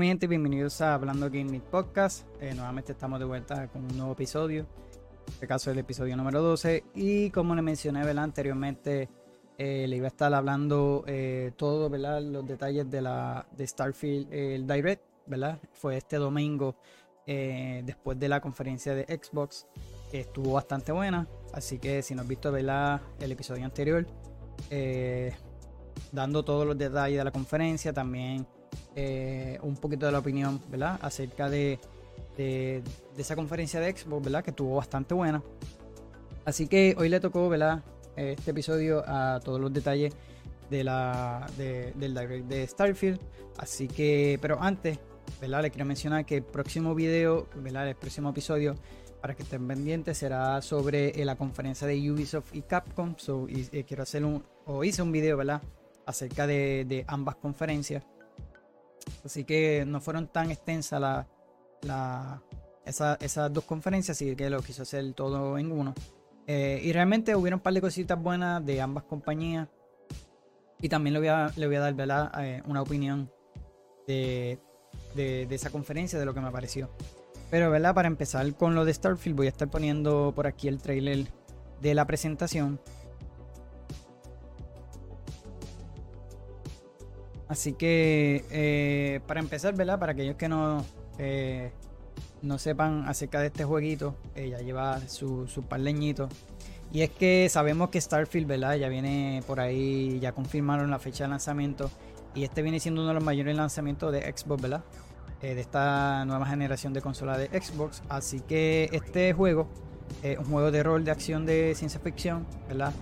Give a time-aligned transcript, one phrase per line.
[0.00, 2.26] Mi gente, bienvenidos a Hablando Gaming Podcast.
[2.40, 4.60] Eh, nuevamente estamos de vuelta con un nuevo episodio.
[4.62, 6.84] En este caso, el episodio número 12.
[6.94, 8.24] Y como le mencioné ¿verdad?
[8.24, 9.10] anteriormente,
[9.58, 12.22] eh, le iba a estar hablando eh, todo, ¿verdad?
[12.22, 15.58] Los detalles de la de Starfield, el Direct, ¿verdad?
[15.74, 16.76] Fue este domingo,
[17.26, 19.66] después de la conferencia de Xbox,
[20.10, 21.28] que estuvo bastante buena.
[21.52, 23.02] Así que si no has visto, ¿verdad?
[23.20, 24.06] El episodio anterior,
[26.10, 28.46] dando todos los detalles de la conferencia, también
[28.96, 30.98] eh, un poquito de la opinión, ¿verdad?
[31.02, 31.78] Acerca de,
[32.36, 32.82] de,
[33.16, 34.44] esa conferencia de Xbox, ¿verdad?
[34.44, 35.42] Que estuvo bastante buena.
[36.44, 37.82] Así que hoy le tocó, ¿verdad?
[38.16, 40.14] Este episodio a todos los detalles
[40.70, 43.20] de la, de Starfield.
[43.58, 44.98] Así que, pero antes,
[45.40, 45.62] ¿verdad?
[45.62, 47.88] Le quiero mencionar que el próximo video, ¿verdad?
[47.88, 48.74] El próximo episodio,
[49.20, 53.14] para que estén pendientes, será sobre eh, la conferencia de Ubisoft y Capcom.
[53.18, 55.62] So, y, eh, quiero hacer un, o hice un video, ¿verdad?
[56.06, 58.02] Acerca de ambas conferencias.
[59.24, 61.00] Así que no fueron tan extensas
[61.82, 62.42] la,
[62.84, 65.94] esas dos conferencias, así que lo quiso hacer todo en uno.
[66.46, 69.68] Eh, y realmente hubieron un par de cositas buenas de ambas compañías.
[70.80, 73.30] Y también le voy a, le voy a dar eh, una opinión
[74.06, 74.58] de,
[75.50, 76.90] esa conferencia, de lo que me pareció.
[77.50, 77.94] Pero ¿verdad?
[77.94, 81.26] para empezar con lo de Starfield, voy a estar poniendo por aquí el trailer
[81.80, 82.80] de la presentación.
[87.50, 89.98] Así que, eh, para empezar, ¿verdad?
[89.98, 90.84] Para aquellos que no,
[91.18, 91.72] eh,
[92.42, 96.28] no sepan acerca de este jueguito, ya lleva su, su par leñito.
[96.92, 98.76] Y es que sabemos que Starfield, ¿verdad?
[98.76, 101.90] Ya viene por ahí, ya confirmaron la fecha de lanzamiento.
[102.36, 104.84] Y este viene siendo uno de los mayores lanzamientos de Xbox, ¿verdad?
[105.42, 108.04] Eh, de esta nueva generación de consola de Xbox.
[108.08, 109.68] Así que este juego
[110.38, 112.92] un juego de rol de acción de ciencia ficción, ¿verdad?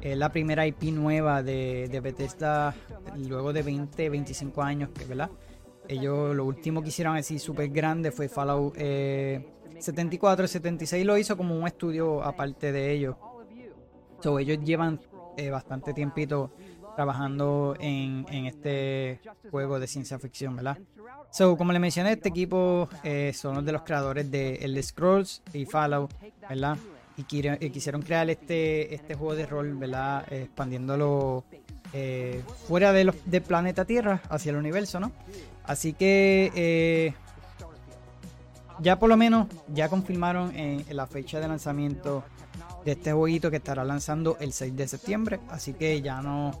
[0.00, 2.74] Es la primera IP nueva de, de Bethesda
[3.16, 5.30] luego de 20, 25 años, ¿verdad?
[5.88, 11.36] Ellos lo último que hicieron así súper grande fue Fallout 74, eh, 76 lo hizo
[11.36, 13.16] como un estudio aparte de ellos.
[14.20, 15.00] So, ellos llevan
[15.36, 16.52] eh, bastante tiempito
[16.94, 19.20] trabajando en, en, este
[19.50, 20.78] juego de ciencia ficción, ¿verdad?
[21.30, 25.42] So, como le mencioné, este equipo eh, son los de los creadores de El Scrolls
[25.52, 26.12] y Fallout,
[26.48, 26.76] ¿verdad?
[27.18, 30.24] Y, quisieron crear este, este juego de rol, ¿verdad?
[30.32, 31.44] expandiéndolo
[31.92, 35.10] eh, fuera de los, del planeta Tierra hacia el universo, ¿no?
[35.64, 37.14] Así que eh,
[38.80, 42.22] ya por lo menos ya confirmaron en, la fecha de lanzamiento
[42.84, 45.40] de este jueguito que estará lanzando el 6 de septiembre.
[45.48, 46.52] Así que ya no,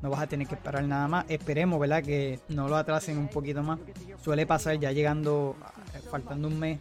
[0.00, 1.24] no vas a tener que esperar nada más.
[1.28, 2.04] Esperemos, ¿verdad?
[2.04, 3.80] Que no lo atrasen un poquito más.
[4.22, 5.56] Suele pasar ya llegando,
[6.10, 6.78] faltando un mes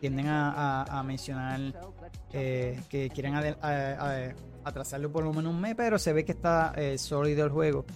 [0.00, 1.60] tienden a, mencionar
[2.32, 3.34] eh, que quieren
[4.64, 7.86] atrasarlo por lo menos un mes, pero se ve que está eh, sólido el juego.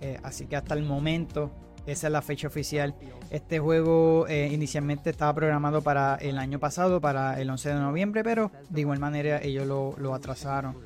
[0.00, 1.50] Eh, así que hasta el momento,
[1.86, 2.94] esa es la fecha oficial.
[3.30, 8.50] Este juego inicialmente estaba programado para el año pasado, para el 11 de noviembre, pero
[8.68, 10.76] de igual manera ellos lo, atrasaron.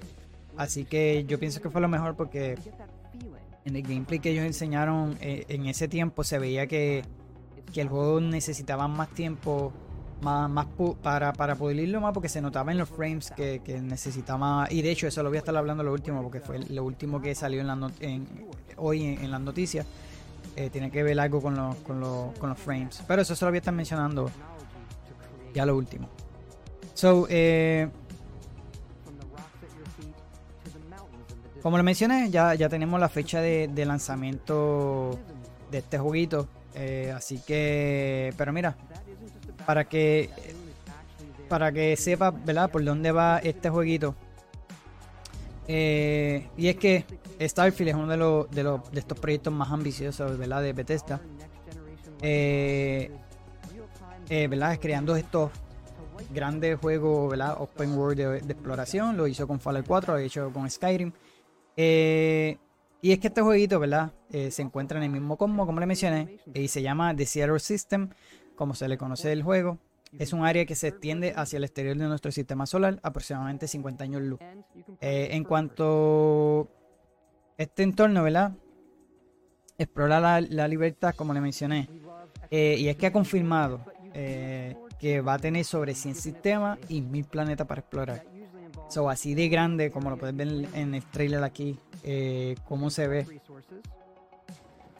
[0.56, 2.58] Así que yo pienso que fue lo mejor porque
[3.64, 7.04] en el gameplay que ellos enseñaron en ese tiempo se veía que,
[7.72, 9.72] que el juego necesitaba más tiempo
[10.22, 10.66] más, más
[11.02, 14.90] para, para irlo más porque se notaba en los frames que, que, necesitaba y de
[14.90, 17.60] hecho eso lo voy a estar hablando lo último porque fue lo último que salió
[17.60, 18.26] en la en,
[18.76, 19.86] hoy en, las noticias
[20.56, 22.00] eh, tiene que ver algo con, los, con,
[22.38, 24.30] con los frames pero eso se lo voy a estar mencionando
[25.52, 26.08] ya lo último.
[26.94, 27.88] So eh,
[31.62, 35.18] como le mencioné ya, ya tenemos la fecha de, de lanzamiento
[35.70, 38.76] de este jueguito eh, así que pero mira
[39.66, 40.30] para que
[41.52, 42.70] para que sepa, ¿verdad?
[42.70, 44.14] Por dónde va este jueguito.
[45.68, 47.04] Eh, y es que
[47.38, 50.62] Starfield es uno de, los, de, de estos proyectos más ambiciosos, ¿verdad?
[50.62, 51.20] De Bethesda.
[52.22, 53.10] Eh,
[54.30, 54.78] eh.
[54.80, 55.50] Creando estos
[56.32, 57.56] grandes juegos, ¿verdad?
[57.58, 59.18] Open World de, exploración.
[59.18, 61.12] Lo hizo con Fallout 4, lo hecho con Skyrim.
[61.76, 64.10] y es que este jueguito, ¿verdad?
[64.30, 68.08] se encuentra en el mismo combo, como le mencioné, y se llama The Zero System
[68.56, 69.78] como se le conoce del juego,
[70.18, 74.04] es un área que se extiende hacia el exterior de nuestro sistema solar, aproximadamente 50
[74.04, 74.40] años luz.
[75.00, 76.68] Eh, en cuanto
[77.58, 78.52] a este entorno, ¿verdad?
[79.78, 81.88] Explora la, libertad, como le mencioné.
[82.50, 83.80] Eh, y es que ha confirmado
[84.12, 88.24] eh, que va a tener sobre 100 sistemas y 1000 planetas para explorar.
[88.88, 91.78] So, así de grande, como lo puedes ver en el trailer aquí,
[92.66, 93.40] cómo se ve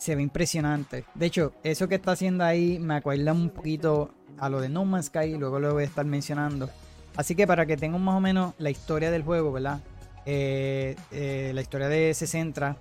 [0.02, 1.04] se ve impresionante.
[1.14, 4.84] De hecho, eso que está haciendo ahí me acuerda un poquito a lo de No
[4.84, 6.68] Man's Sky, luego lo voy a estar mencionando.
[7.14, 9.80] Así que para que tengan más o menos la historia del juego, ¿verdad?
[10.26, 12.76] Eh, eh, la historia de se centra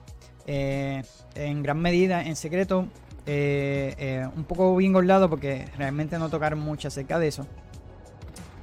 [0.47, 1.03] eh,
[1.35, 2.87] en gran medida en secreto
[3.27, 7.45] un poco bien gordado porque realmente no tocaron mucho acerca de eso.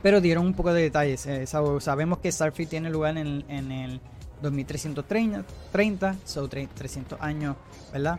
[0.03, 1.29] Pero dieron un poco de detalles.
[1.79, 4.01] sabemos que Starfield tiene lugar en, en el
[4.43, 7.55] 2330, 30, so 300 años,
[7.93, 8.19] ¿verdad?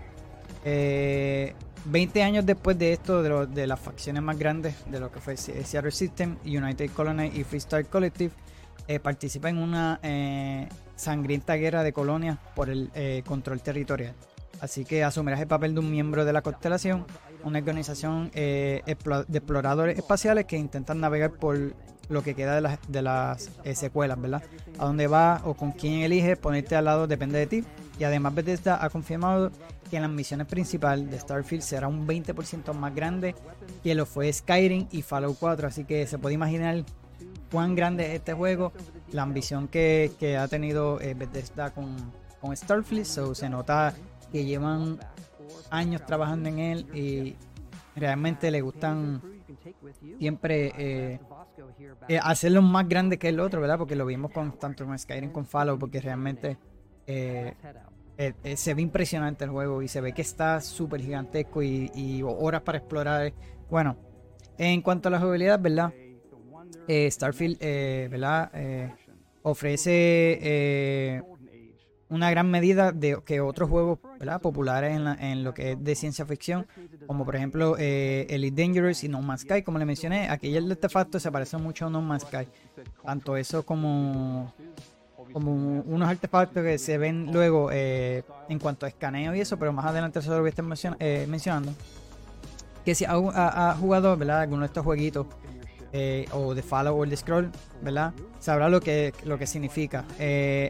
[0.63, 5.91] 20 años después de esto, de, las facciones más grandes de lo que fue Seattle
[5.91, 8.31] System, United Colony y Freestar Collective,
[8.87, 14.13] eh, participa en una eh, sangrienta guerra de colonias por el eh, control territorial.
[14.61, 17.05] Así que asumirás el papel de un miembro de la constelación,
[17.43, 21.57] una organización de exploradores espaciales que intentan navegar por
[22.09, 24.43] lo que queda de las, secuelas, ¿verdad?
[24.77, 27.63] A dónde va o con quién eliges ponerte al lado depende de ti.
[27.99, 29.51] Y además Bethesda ha confirmado
[29.91, 33.35] que las misiones principales de Starfield será un 20% más grande
[33.83, 35.67] que lo fue Skyrim y Fallout 4.
[35.67, 36.85] Así que se puede imaginar
[37.51, 38.71] cuán grande es este juego,
[39.11, 41.95] la ambición que, ha tenido eh, Bethesda con,
[42.39, 43.05] con Starfield.
[43.05, 43.93] So, se nota
[44.31, 44.99] que llevan
[45.69, 47.35] años trabajando en él y
[47.95, 49.21] realmente le gustan
[50.17, 51.19] siempre eh,
[52.07, 53.77] eh, hacerlo más grande que el otro, ¿verdad?
[53.77, 56.57] Porque lo vimos con tanto con Skyrim con Fallout, porque realmente
[57.09, 57.53] eh,
[58.19, 62.21] eh, eh, se ve impresionante el juego y se ve que está súper gigantesco y,
[62.23, 63.33] horas para explorar.
[63.69, 63.97] Bueno,
[64.57, 65.91] en cuanto a la jugabilidad, ¿verdad?
[66.87, 67.59] Eh, Starfield,
[68.11, 68.51] ¿verdad?
[69.41, 71.23] ofrece
[72.09, 74.41] una gran medida de que otros juegos ¿verdad?
[74.41, 76.67] populares en, en, lo que es de ciencia ficción,
[77.07, 81.19] como por ejemplo Elite Dangerous y No Man's Sky, como le mencioné, aquí el artefacto
[81.19, 82.47] se parece mucho a No Man's Sky.
[83.03, 84.53] Tanto eso como
[85.31, 89.73] como unos artefactos que se ven luego eh, en cuanto a escaneo y eso, pero
[89.73, 90.65] más adelante eso lo voy a estar
[90.99, 91.73] eh, mencionando.
[92.85, 95.27] Que si ha, jugado alguno de estos jueguitos
[95.91, 97.51] eh, o de Fallout o de Scroll.
[98.39, 100.05] Sabrá lo que, lo que significa.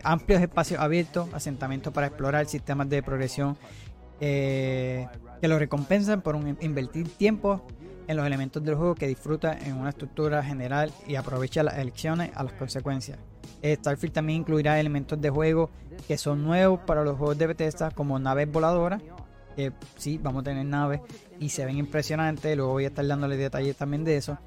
[0.03, 3.57] amplios espacios abiertos, asentamientos para explorar, sistemas de progresión
[4.19, 5.07] que
[5.41, 7.65] lo recompensan por un, invertir tiempo
[8.07, 12.31] en los elementos del juego que disfruta en una estructura general y aprovecha las elecciones
[12.33, 13.19] a las consecuencias.
[13.61, 15.69] Eh, Starfield también incluirá elementos de juego
[16.07, 19.01] que son nuevos para los juegos de Bethesda, como naves voladoras.
[19.55, 21.01] Que sí, vamos a tener naves
[21.39, 22.55] y se ven impresionantes.
[22.55, 24.37] Luego voy a estar dándole detalles también de eso.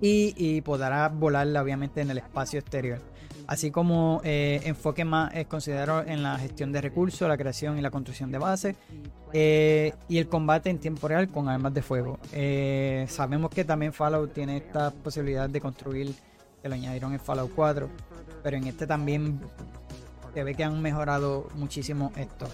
[0.00, 3.00] Y, podrá volarla, obviamente, en el espacio exterior.
[3.46, 7.80] Así como eh, enfoque más es considerado en la gestión de recursos, la creación y
[7.80, 8.76] la construcción de bases.
[9.32, 12.18] Eh, y el combate en tiempo real con armas de fuego.
[13.08, 16.14] sabemos que también Fallout tiene esta posibilidad de construir
[16.64, 17.90] que lo añadieron en Fallout 4,
[18.42, 19.38] pero en este también
[20.32, 22.46] se ve que han mejorado muchísimo esto.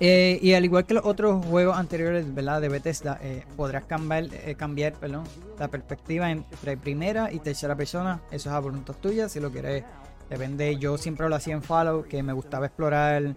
[0.00, 2.60] Eh, y al igual que los otros juegos anteriores ¿verdad?
[2.60, 5.22] de Bethesda, eh, podrás cambiar, eh, cambiar perdón,
[5.56, 8.22] la perspectiva entre primera y tercera persona.
[8.32, 9.84] Eso es a voluntad tuya, si lo quieres.
[10.28, 13.36] Depende, yo siempre lo hacía en Fallout, que me gustaba explorar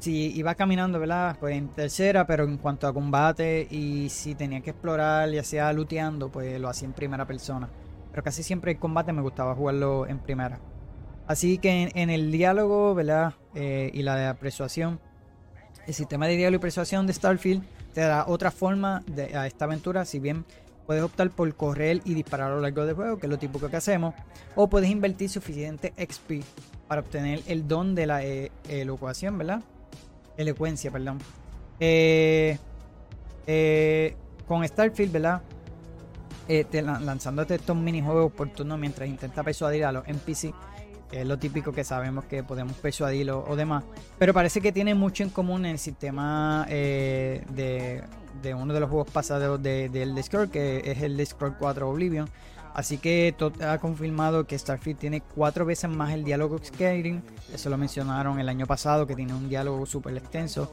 [0.00, 1.36] si iba caminando, ¿verdad?
[1.38, 5.72] Pues en tercera, pero en cuanto a combate y si tenía que explorar, ya sea
[5.72, 7.68] looteando, pues lo hacía en primera persona.
[8.10, 10.58] Pero casi siempre el combate me gustaba jugarlo en primera.
[11.26, 13.34] Así que en, el diálogo, ¿verdad?
[13.54, 14.98] Eh, y la persuasión,
[15.86, 19.66] el sistema de diálogo y persuasión de Starfield te da otra forma de, a esta
[19.66, 20.44] aventura, si bien
[20.86, 23.68] puedes optar por correr y disparar a lo largo del juego, que es lo típico
[23.68, 24.14] que hacemos,
[24.56, 26.44] o puedes invertir suficiente XP
[26.88, 29.62] para obtener el don de la eh, elocuación, ¿verdad?
[30.40, 31.18] Elocuencia, perdón.
[31.78, 32.58] Eh,
[33.46, 34.16] eh,
[34.46, 35.42] con Starfield, ¿verdad?
[36.48, 40.52] Eh, lanzándote estos minijuegos por mientras intenta persuadir a los NPC,
[41.10, 43.84] que es lo típico que sabemos que podemos persuadir o, demás.
[44.18, 48.02] Pero parece que tiene mucho en común el sistema de,
[48.42, 52.28] de, uno de los juegos pasados del de, Discord, que es el Discord 4 Oblivion
[52.74, 57.22] Así que Todd ha confirmado que Starfield tiene cuatro veces más el diálogo que Skyrim.
[57.52, 60.70] Eso lo mencionaron el año pasado, que tiene un diálogo súper extenso.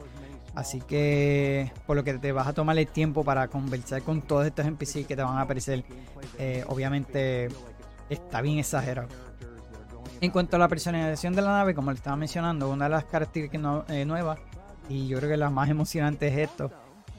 [0.54, 4.46] Así que por lo que te vas a tomar el tiempo para conversar con todos
[4.46, 5.84] estos NPC que te van a aparecer,
[6.38, 7.48] eh, obviamente
[8.08, 9.08] está bien exagerado.
[10.20, 13.04] En cuanto a la personalización de la nave, como le estaba mencionando, una de las
[13.04, 14.40] características eh, nuevas,
[14.88, 16.72] y yo creo que la más emocionante es esto,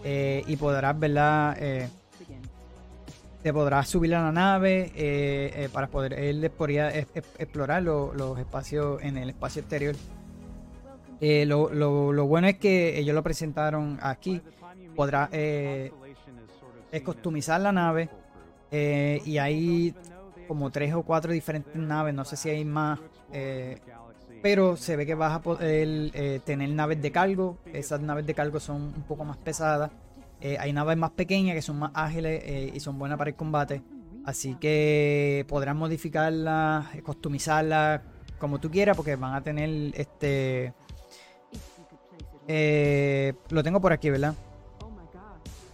[0.04, 1.56] eh, y podrás verla
[3.42, 9.02] te podrás subir a la nave eh, eh, para poder él podría explorar los espacios
[9.02, 9.96] en el espacio exterior.
[11.22, 14.42] Eh, lo, lo, bueno es que ellos lo presentaron aquí.
[14.96, 15.30] Podrás
[17.04, 18.10] customizar la nave
[18.72, 19.94] y hay
[20.48, 22.14] como tres o cuatro diferentes naves.
[22.14, 23.00] No sé si hay más.
[24.42, 27.58] pero se ve que vas a poder tener naves de cargo.
[27.72, 29.92] Esas naves de cargo son un poco más pesadas.
[30.42, 33.36] Eh, hay naves más pequeñas que son más ágiles eh, y son buenas para el
[33.36, 33.82] combate.
[34.26, 38.02] Así que podrás modificarlas, customizarlas
[38.38, 40.74] como tú quieras, porque van a tener este
[42.52, 44.34] Eh, lo tengo por aquí, ¿verdad?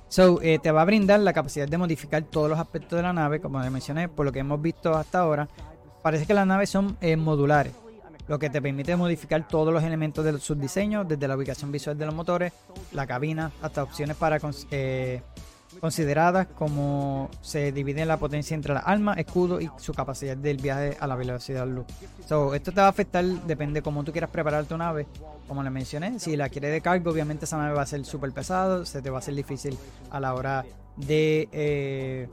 [0.09, 3.13] So, eh, te va a brindar la capacidad de modificar todos los aspectos de la
[3.13, 5.47] nave, como les mencioné, por lo que hemos visto hasta ahora.
[6.03, 7.73] Parece que las naves son eh, modulares,
[8.27, 11.97] lo que te permite modificar todos los elementos de sus diseños, desde la ubicación visual
[11.97, 12.53] de los motores,
[12.91, 14.39] la cabina, hasta opciones para
[14.71, 15.21] eh,
[15.79, 20.97] consideradas como se divide la potencia entre la arma, escudo y su capacidad del viaje
[20.99, 21.85] a la velocidad luz.
[22.27, 25.05] So, esto te va a afectar, depende cómo tú quieras preparar tu nave.
[25.47, 28.31] Como le mencioné, si la quieres de cargo, obviamente esa nave va a ser súper
[28.31, 29.77] pesado, se te va a ser difícil
[30.09, 30.65] a la hora
[30.97, 32.27] de eh,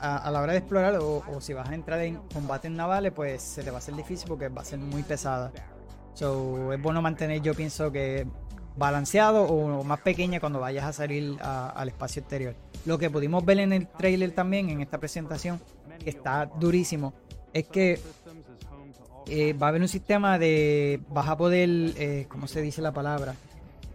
[0.00, 3.62] a, la hora de explorar o, si vas a entrar en combates navales, pues se
[3.62, 5.52] te va a hacer difícil porque va a ser muy pesada.
[6.14, 8.26] So, es bueno mantener, yo pienso que
[8.76, 12.54] balanceado o más pequeña cuando vayas a salir al espacio exterior.
[12.84, 15.60] Lo que pudimos ver en el trailer también, en esta presentación,
[16.02, 17.14] que está durísimo,
[17.52, 18.00] es que
[19.28, 22.92] eh, va a haber un sistema de, vas a poder, eh, ¿cómo se dice la
[22.92, 23.34] palabra?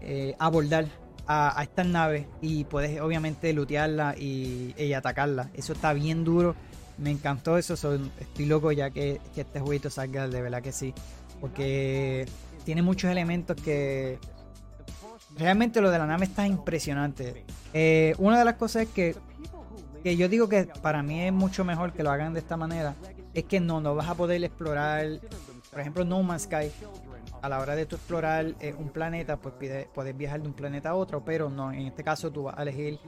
[0.01, 0.85] Eh, abordar
[1.27, 5.49] a, estas naves y puedes obviamente lootearla y, y, atacarla.
[5.53, 6.55] Eso está bien duro.
[6.97, 7.73] Me encantó eso.
[7.73, 10.93] estoy loco ya que, este jueguito salga, de verdad que sí.
[11.39, 12.25] Porque
[12.63, 14.19] tiene muchos elementos que
[15.37, 17.45] realmente lo de la nave está impresionante.
[17.73, 19.15] Eh, una de las cosas es que,
[20.03, 22.95] que yo digo que para mí es mucho mejor que lo hagan de esta manera.
[23.33, 25.19] Es que no, no vas a poder explorar,
[25.69, 26.71] por ejemplo, No Man's Sky.
[27.41, 29.53] A la hora de explorar eh, un planeta, pues
[29.93, 32.63] puedes viajar de un planeta a otro, pero no, en este caso tú vas a
[32.63, 32.99] elegir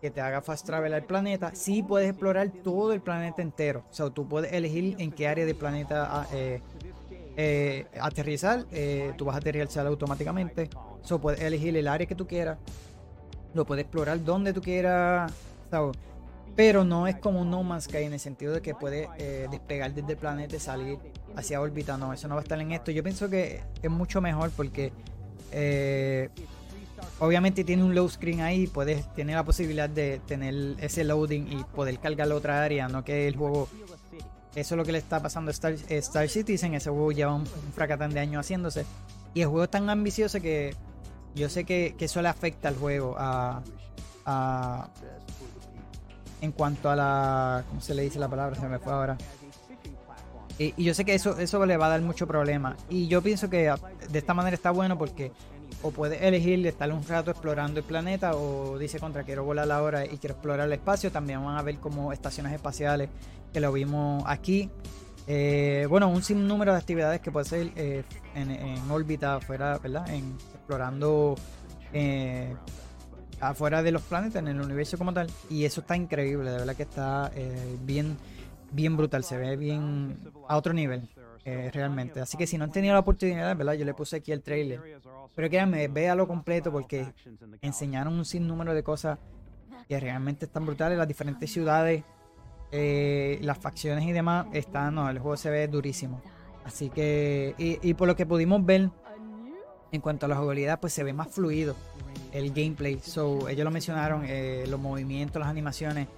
[0.00, 1.54] que te haga fast travel al planeta.
[1.54, 3.84] Sí puedes explorar todo el planeta entero.
[3.90, 6.60] O sea, tú puedes elegir en qué área del planeta ah, eh,
[7.36, 8.64] eh, aterrizar,
[9.16, 10.68] tú vas a aterrizar automáticamente.
[11.02, 12.58] So, puedes elegir el área que tú quieras,
[13.54, 15.32] lo puedes explorar donde tú quieras,
[16.56, 19.46] pero no es como un No Man's Sky en el sentido de que puedes eh,
[19.50, 20.98] despegar desde el planeta y salir
[21.36, 21.96] hacia órbita.
[21.96, 22.90] No, eso no va a estar en esto.
[22.90, 24.92] Yo pienso que es mucho mejor porque
[27.20, 31.64] obviamente tiene un low screen ahí, puedes, tiene la posibilidad de tener ese loading y
[31.74, 33.68] poder cargar la otra área, no que el juego
[34.56, 36.72] eso es lo que le está pasando a Star, Star Citizen.
[36.72, 38.86] Ese juego lleva un, fracatán de años haciéndose.
[39.34, 40.74] Y el juego es tan ambicioso que
[41.34, 43.14] yo sé que, eso le afecta al juego.
[43.18, 43.62] A,
[46.40, 47.64] en cuanto a la.
[47.68, 48.56] ¿Cómo se le dice la palabra?
[48.56, 49.16] Se me fue ahora.
[50.58, 52.76] Y, y, yo sé que eso, eso le va a dar mucho problema.
[52.88, 53.72] Y yo pienso que
[54.10, 55.32] de esta manera está bueno porque
[55.82, 59.82] o puedes elegir estar un rato explorando el planeta o dice contra quiero volar la
[59.82, 61.12] hora y quiero explorar el espacio.
[61.12, 63.08] También van a ver como estaciones espaciales
[63.52, 64.70] que lo vimos aquí.
[65.28, 70.08] Eh, bueno, un sinnúmero de actividades que puede ser eh, en, órbita, afuera, ¿verdad?
[70.08, 71.34] En, explorando
[71.92, 72.25] eh,
[73.40, 75.28] afuera de los planetas, en el universo como tal.
[75.50, 77.30] Y eso está increíble, de verdad que está
[77.84, 78.16] bien,
[78.72, 81.08] bien brutal, se ve bien a otro nivel.
[81.44, 82.20] realmente.
[82.20, 83.74] Así que si no han tenido la oportunidad, ¿verdad?
[83.74, 84.80] Yo le puse aquí el trailer.
[85.34, 87.06] Pero créanme, véalo completo porque
[87.60, 89.18] enseñaron un sinnúmero de cosas
[89.88, 90.98] que realmente están brutales.
[90.98, 92.02] Las diferentes ciudades
[92.72, 96.20] eh, las facciones y demás, están, no, el juego se ve durísimo.
[96.64, 98.90] Así que, y, por lo que pudimos ver
[99.92, 101.74] en cuanto a la jugabilidad, pues se ve más fluido
[102.32, 103.00] el gameplay.
[103.02, 106.08] So, ellos lo mencionaron, eh, los movimientos, las animaciones,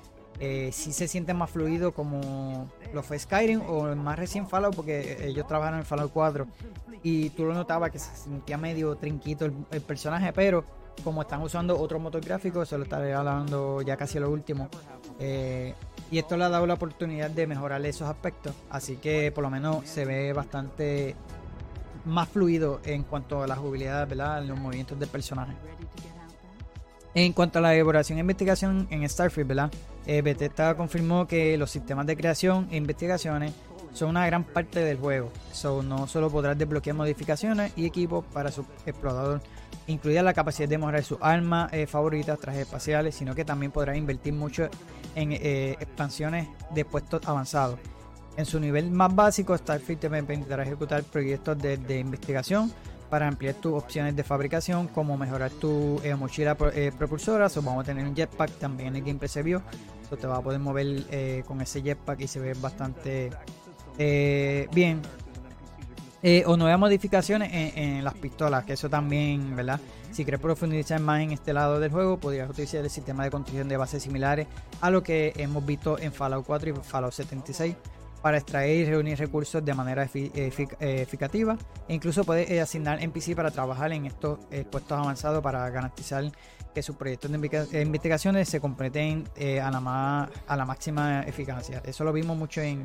[0.40, 5.26] eh, sí se sienten más fluido como lo fue Skyrim o más recién Fallout, porque
[5.26, 6.46] ellos trabajaron en Fallout 4
[7.02, 10.64] y tú lo notabas que se sentía medio trinquito el, personaje, pero
[11.02, 14.68] como están usando otro motor gráfico, eso lo estaré hablando ya casi lo último.
[15.18, 15.74] Eh,
[16.10, 18.54] y esto le ha dado la oportunidad de mejorar esos aspectos.
[18.70, 21.14] Así que por lo menos se ve bastante
[22.08, 24.42] más fluido en cuanto a la jugabilidad, ¿verdad?
[24.42, 25.52] En los movimientos del personaje.
[27.14, 29.70] En cuanto a la elaboración e investigación en Starfield.
[30.06, 33.52] Eh, Bethesda confirmó que los sistemas de creación e investigaciones
[33.92, 35.30] son una gran parte del juego.
[35.52, 39.40] So, no solo podrás desbloquear modificaciones y equipos para su explorador,
[39.86, 43.96] incluida la capacidad de mejorar sus armas eh, favoritas, trajes espaciales, sino que también podrás
[43.96, 44.68] invertir mucho
[45.14, 47.78] en eh, expansiones de puestos avanzados.
[48.38, 52.72] En su nivel más básico, Starfield te permitirá ejecutar proyectos de, investigación
[53.10, 57.46] para ampliar tus opciones de fabricación, como mejorar tu eh, mochila propulsora.
[57.48, 59.42] o vamos a tener un jetpack, también en el gameplay se.
[60.08, 63.30] So, te va a poder mover con ese jetpack y se ve bastante
[63.98, 65.02] eh, bien.
[66.22, 69.80] Eh, o nuevas modificaciones en, las pistolas, que eso también, ¿verdad?
[70.12, 73.68] Si quieres profundizar más en este lado del juego, podrías utilizar el sistema de construcción
[73.68, 74.46] de bases similares
[74.80, 77.74] a lo que hemos visto en Fallout 4 y Fallout 76
[78.22, 81.56] para extraer y reunir recursos de manera eficativa
[81.88, 84.38] e incluso puedes eh, asignar NPC para trabajar en estos
[84.70, 86.24] puestos avanzados para garantizar
[86.74, 89.24] que sus proyectos de investigaciones se completen
[89.62, 91.82] a, la a la máxima eficacia.
[91.84, 92.82] Eso lo vimos mucho en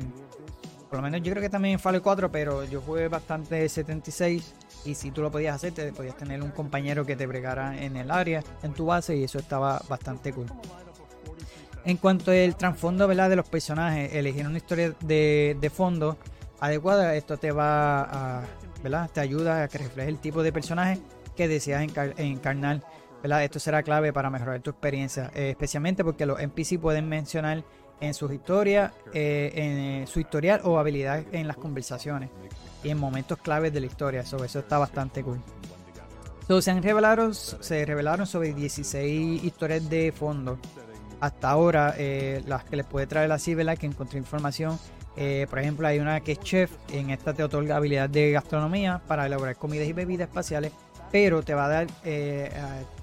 [0.88, 4.54] Por lo menos yo creo que también en Fallout 4, pero yo jugué bastante 76
[4.84, 7.96] y si tú lo podías hacer, te podías tener un compañero que te bregara en
[7.96, 10.46] el área, en tu base y eso estaba bastante cool.
[11.84, 16.16] En cuanto al trasfondo de los personajes, elegir una historia de, fondo
[16.60, 18.02] adecuada, esto te va
[18.38, 18.42] a,
[18.82, 19.10] ¿verdad?
[19.12, 20.98] te ayuda a que refleje el tipo de personaje
[21.36, 21.82] que deseas
[22.16, 22.82] encarnar.
[23.22, 23.44] ¿verdad?
[23.44, 27.64] Esto será clave para mejorar tu experiencia, eh, especialmente porque los NPC pueden mencionar
[28.00, 32.30] en sus historias, eh, en eh, su historial o habilidades en las conversaciones
[32.82, 34.20] y en momentos claves de la historia.
[34.20, 35.40] eso está bastante cool.
[36.60, 40.58] se, han revelado, se revelaron sobre 16 historias de fondo.
[41.24, 41.94] Hasta ahora,
[42.46, 43.78] las que les puede traer así, ¿verdad?
[43.78, 44.78] Que encontré información.
[45.48, 46.70] por ejemplo, hay una que es chef.
[46.92, 50.72] En esta te otorga habilidad de gastronomía para elaborar comidas y bebidas espaciales
[51.14, 52.50] pero te va a dar, eh,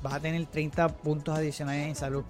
[0.04, 2.25] vas a tener 30 puntos adicionales en salud,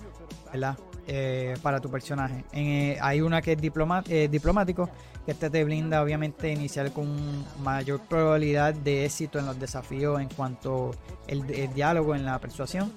[0.53, 0.77] ¿verdad?
[1.07, 2.45] Eh, para tu personaje.
[2.53, 4.89] Eh, hay una que es diplomático,
[5.25, 10.29] que este te blinda obviamente iniciar con mayor probabilidad de éxito en los desafíos en
[10.29, 10.91] cuanto
[11.25, 12.91] el, el diálogo, en la persuasión.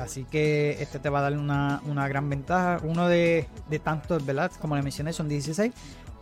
[0.00, 2.80] Así que este te va a dar una, una gran ventaja.
[2.82, 4.50] Uno de, de tantos, ¿verdad?
[4.60, 5.72] Como le mencioné, son 16.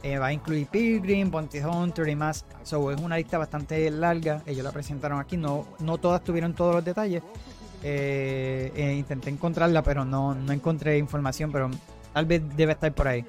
[0.02, 2.44] Eh, va a incluir Pilgrim, Bounty Hunter y más.
[2.62, 4.42] So, es una lista bastante larga.
[4.46, 5.36] Ellos la presentaron aquí.
[5.36, 7.22] No, no todas tuvieron todos los detalles.
[7.82, 11.50] Eh, eh, intenté encontrarla, pero no, no encontré información.
[11.50, 11.70] Pero
[12.12, 13.24] tal vez debe estar por ahí.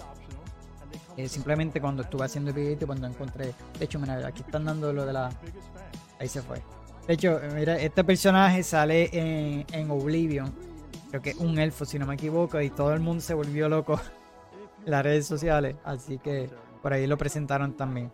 [1.28, 3.54] simplemente cuando estuve haciendo el video, cuando encontré.
[3.78, 5.32] De hecho, mira, aquí están dando lo de la.
[6.20, 6.62] Ahí se fue.
[7.10, 10.54] De hecho, mira, este personaje sale en, en Oblivion.
[11.10, 12.62] Creo que es un elfo, si no me equivoco.
[12.62, 14.00] Y todo el mundo se volvió loco
[14.86, 16.52] las redes sociales, así que
[16.84, 18.12] por ahí lo presentaron también.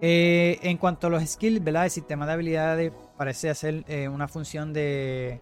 [0.00, 1.84] Eh, en cuanto a los skills, ¿verdad?
[1.84, 5.40] El sistema de habilidades parece hacer eh, una función de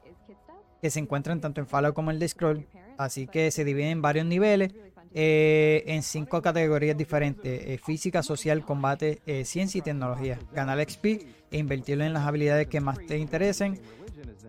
[0.82, 4.02] que se encuentran tanto en Fallout como en el Scroll, así que se divide en
[4.02, 4.74] varios niveles,
[5.14, 10.38] eh, en cinco categorías diferentes: física, social, combate, ciencia y tecnología.
[10.52, 11.04] Ganar XP
[11.50, 13.80] e invertirlo en las habilidades que más te interesen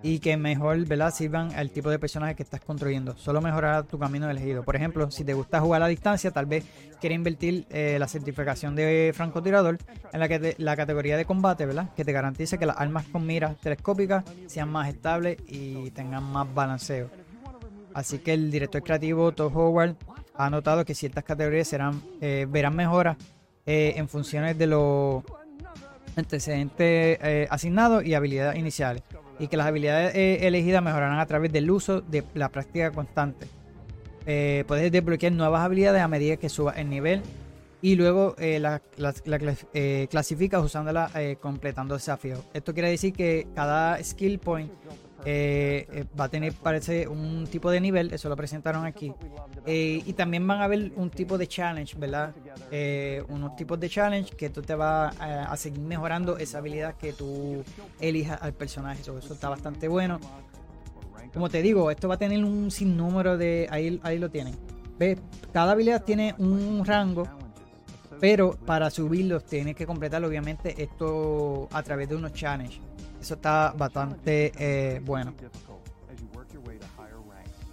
[0.01, 1.13] y que mejor ¿verdad?
[1.13, 3.17] sirvan al tipo de personaje que estás construyendo.
[3.17, 4.63] Solo mejorará tu camino elegido.
[4.63, 6.65] Por ejemplo, si te gusta jugar a distancia, tal vez
[6.99, 9.77] quieres invertir eh, la certificación de francotirador
[10.11, 11.89] en la categoría de combate, ¿verdad?
[11.95, 16.53] Que te garantice que las armas con miras telescópicas sean más estables y tengan más
[16.53, 17.09] balanceo.
[17.93, 19.95] Así que el director creativo Todd Howard
[20.39, 23.17] ha notado que ciertas categorías serán, eh, verán mejoras
[23.65, 25.23] eh, en funciones de los
[26.15, 29.03] antecedentes asignados y habilidades iniciales
[29.39, 33.47] y que las habilidades eh, elegidas mejorarán a través del uso de la práctica constante.
[34.25, 37.23] Eh, puedes desbloquear nuevas habilidades a medida que subas el nivel
[37.81, 38.81] y luego eh, la,
[40.09, 42.41] clasificas usándola completando desafíos.
[42.53, 44.71] Esto quiere decir que cada skill point
[45.25, 49.13] eh, eh, va a tener, parece, un tipo de nivel, eso lo presentaron aquí.
[49.65, 52.33] Eh, y también van a haber un tipo de challenge, ¿verdad?
[53.27, 57.63] unos tipos de challenge que tú te vas a, seguir mejorando esa habilidad que tú
[57.99, 59.01] elijas al personaje.
[59.01, 60.19] Eso, está bastante bueno.
[61.33, 63.67] Como te digo, esto va a tener un sinnúmero de.
[63.69, 64.55] Ahí, ahí lo tienen.
[64.97, 65.19] ¿Ves?
[65.53, 67.27] Cada habilidad tiene un rango.
[68.19, 72.88] Pero para subirlos tienes que completar obviamente esto a través de unos challenges.
[73.19, 75.33] Eso está bastante eh, bueno.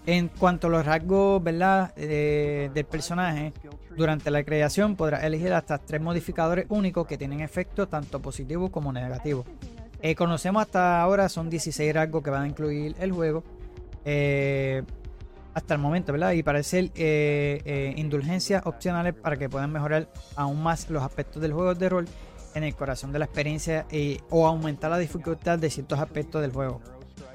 [0.04, 1.94] En cuanto a los rasgos ¿verdad?
[1.94, 3.52] del personaje,
[3.96, 8.92] durante la creación podrás elegir hasta tres modificadores únicos que tienen efectos tanto positivos como
[8.92, 9.46] negativos.
[10.00, 13.42] Eh, conocemos hasta ahora, son 16 rasgos que van a incluir el juego.
[14.04, 14.84] Eh,
[15.54, 16.32] hasta el momento, ¿verdad?
[16.32, 21.88] Y parece indulgencias opcionales para que puedan mejorar aún más los aspectos del juego de
[21.88, 22.06] rol
[22.56, 23.86] en el corazón de la experiencia
[24.30, 26.80] o aumentar la dificultad de ciertos aspectos del juego.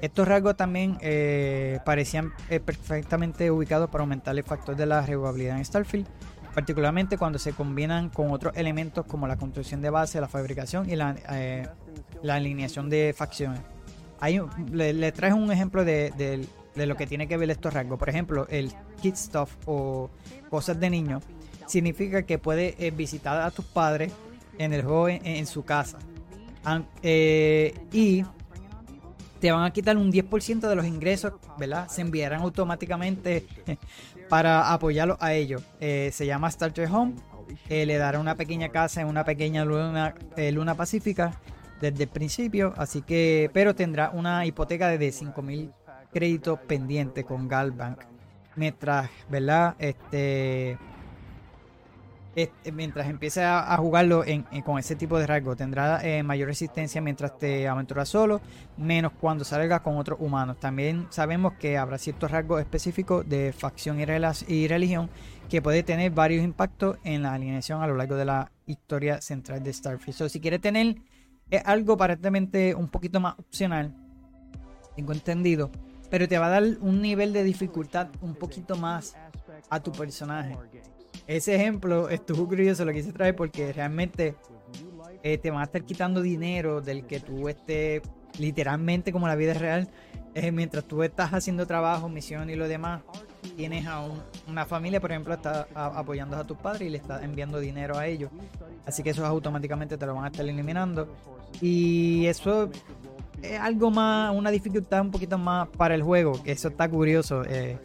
[0.02, 5.56] Estos rasgos también eh, parecían eh, perfectamente ubicados para aumentar el factor de la rejugabilidad
[5.56, 6.08] en Starfield,
[6.52, 10.96] particularmente cuando se combinan con otros elementos como la construcción de base, la fabricación y
[10.96, 11.68] la, eh,
[12.28, 13.60] alineación de facciones.
[14.72, 16.10] le, le traes un ejemplo de,
[16.74, 17.96] de, lo que tiene que ver estos rasgos.
[17.96, 20.10] Por ejemplo, el kid stuff o
[20.50, 21.20] cosas de niño
[21.68, 24.12] significa que puedes visitar a tus padres
[24.58, 25.98] en el juego en, su casa.
[27.02, 28.24] Eh, y
[29.40, 31.88] te van a quitar un 10% de los ingresos, ¿verdad?
[31.88, 33.46] Se enviarán automáticamente
[34.28, 35.62] para apoyarlos a ellos.
[35.80, 37.14] Eh, se llama Starter Home.
[37.68, 41.40] Eh, le dará una pequeña casa en una pequeña luna, luna pacífica
[41.80, 42.72] desde el principio.
[42.76, 45.72] Así que, pero tendrá una hipoteca de 5.000
[46.12, 48.00] créditos pendientes con Galbank.
[48.54, 49.74] Mientras, ¿verdad?
[49.78, 50.78] Este
[52.72, 54.24] mientras empieces a, jugarlo
[54.64, 58.40] con ese tipo de rasgo, tendrá eh, mayor resistencia mientras te aventuras solo,
[58.76, 60.58] menos cuando salgas con otros humanos.
[60.58, 64.04] También sabemos que habrá ciertos rasgos específicos de facción y,
[64.52, 65.10] y religión
[65.48, 69.62] que puede tener varios impactos en la alineación a lo largo de la historia central
[69.62, 70.28] de Starfield.
[70.28, 70.96] si quieres tener
[71.66, 73.94] algo aparentemente un poquito más opcional,
[74.96, 75.70] tengo entendido,
[76.10, 79.14] pero te va a dar un nivel de dificultad un poquito más
[79.68, 80.56] a tu personaje
[81.26, 84.34] ese ejemplo estuvo curioso, lo quise traer porque realmente
[85.22, 88.02] eh, te van a estar quitando dinero del que tú estés
[88.38, 89.88] literalmente como la vida es real.
[90.34, 93.02] Eh, mientras tú estás haciendo trabajo, misión y lo demás,
[93.56, 94.02] tienes a
[94.48, 98.06] una familia, por ejemplo, está apoyando a tus padres y le estás enviando dinero a
[98.06, 98.30] ellos.
[98.86, 101.08] Así que eso automáticamente te lo van a estar eliminando.
[101.60, 102.70] Y eso
[103.42, 107.42] es algo más, una dificultad un poquito más para el juego, que eso está curioso.
[107.46, 107.78] Eh,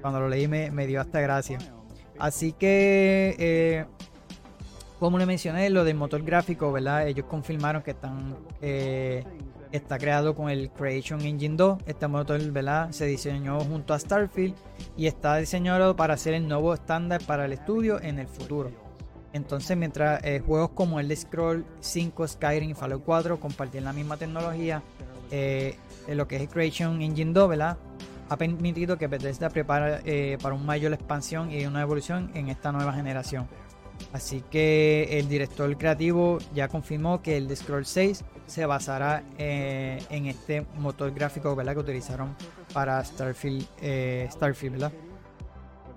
[0.00, 1.58] cuando lo leí me dio hasta gracia.
[2.18, 3.84] Así que, eh,
[4.98, 7.06] como le mencioné, lo del motor gráfico, ¿verdad?
[7.06, 9.24] Ellos confirmaron que están eh,
[9.70, 11.78] está creado con el Creation Engine 2.
[11.86, 12.90] Este motor, ¿verdad?
[12.90, 14.54] Se diseñó junto a Starfield
[14.96, 18.72] y está diseñado para ser el nuevo estándar para el estudio en el futuro.
[19.32, 24.16] Entonces, mientras eh, juegos como el Scroll 5, Skyrim y Fallout 4 comparten la misma
[24.16, 24.82] tecnología,
[25.30, 27.76] lo que es el Creation Engine 2, ¿verdad?
[28.28, 32.72] Ha permitido que Bethesda prepare eh, para un mayor expansión y una evolución en esta
[32.72, 33.48] nueva generación.
[34.12, 39.98] Así que el director creativo ya confirmó que el de Scroll 6 se basará eh,
[40.10, 41.74] en este motor gráfico ¿verdad?
[41.74, 42.36] que utilizaron
[42.72, 44.92] para Starfield, eh, Starfield ¿verdad?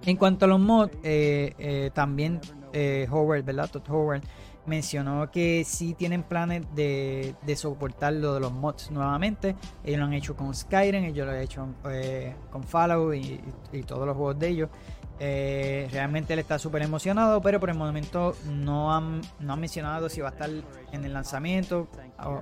[0.03, 0.97] En cuanto a los mods,
[1.93, 2.41] también
[3.11, 3.69] Howard, ¿verdad?
[3.69, 4.23] Todd Howard
[4.65, 9.55] mencionó que sí tienen planes de, soportar lo de los mods nuevamente.
[9.83, 13.41] Ellos lo han hecho con Skyrim, ellos lo han hecho eh, con Fallout y,
[13.83, 14.69] todos los juegos de ellos.
[15.23, 20.19] Eh, realmente él está súper emocionado, pero por el momento no han, no mencionado si
[20.19, 20.49] va a estar
[20.91, 21.87] en el lanzamiento.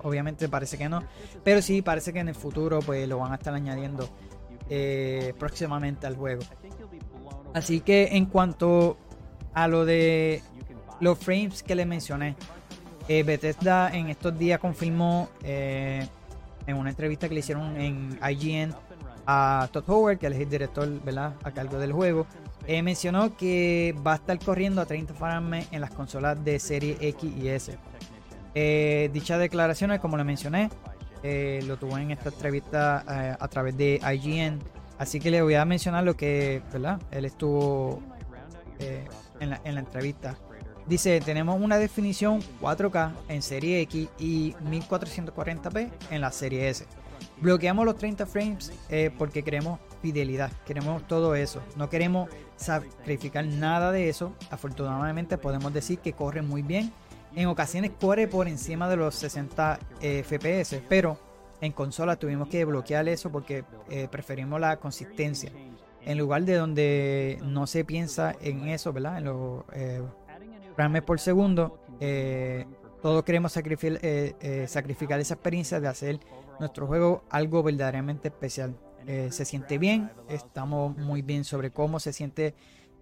[0.03, 1.03] obviamente parece que no,
[1.43, 4.10] pero sí parece que en el futuro pues lo van a estar añadiendo
[4.69, 6.41] eh, próximamente al juego.
[7.53, 8.97] Así que en cuanto
[9.53, 10.43] a lo de
[10.99, 12.35] los frames que le mencioné.
[13.07, 16.07] Eh, Bethesda en estos días confirmó eh,
[16.67, 18.73] en una entrevista que le hicieron en IGN
[19.25, 21.33] a Todd Howard, que es el director ¿verdad?
[21.43, 22.27] a cargo del juego,
[22.67, 26.97] eh, mencionó que va a estar corriendo a 30 frames en las consolas de serie
[26.99, 27.77] X y S.
[29.12, 30.69] dichas declaraciones, como le mencioné,
[31.65, 34.59] lo tuvo en esta entrevista a través de IGN.
[34.99, 37.01] Así que le voy a mencionar lo que ¿verdad?
[37.09, 38.03] él estuvo
[39.39, 40.38] en la, en la entrevista.
[40.87, 46.85] Dice, tenemos una definición 4K en serie X y 1440p en la serie S.
[47.41, 51.61] Bloqueamos los 30 frames eh, porque queremos fidelidad, queremos todo eso.
[51.75, 54.33] No queremos sacrificar nada de eso.
[54.49, 56.91] Afortunadamente podemos decir que corre muy bien.
[57.35, 61.17] En ocasiones corre por encima de los 60 eh, FPS, pero
[61.61, 65.51] en consola tuvimos que bloquear eso porque eh, preferimos la consistencia.
[66.01, 69.19] En lugar de donde no se piensa en eso, ¿verdad?
[69.19, 69.63] En los
[70.79, 71.77] frames por segundo.
[71.99, 72.65] Eh,
[73.01, 76.21] todos queremos sacrificar, eh, eh, sacrificar esa experiencia de hacer
[76.57, 78.77] nuestro juego algo verdaderamente especial.
[79.05, 82.53] se siente bien, estamos muy bien sobre cómo se siente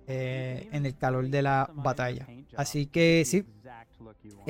[0.07, 2.25] en el calor de la batalla.
[2.55, 3.43] Así que sí,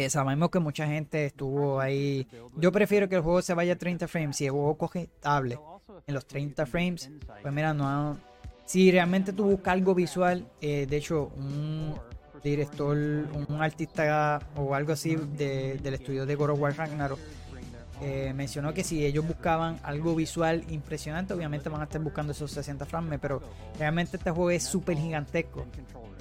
[0.07, 2.27] sabemos que mucha gente estuvo ahí.
[2.55, 4.37] Yo prefiero que el juego se vaya a 30 frames.
[4.37, 5.59] Si el juego coge estable
[6.05, 7.09] en los 30 frames,
[7.41, 8.17] pues mira, no.
[8.65, 11.95] Si realmente tú buscas algo visual, de hecho, un,
[12.49, 17.19] director, un artista o algo así del estudio de God of War Ragnarok,
[17.99, 22.51] eh, mencionó que si ellos buscaban algo visual impresionante, obviamente van a estar buscando esos
[22.51, 23.41] 60 frames, pero
[23.79, 25.65] realmente este juego es súper gigantesco.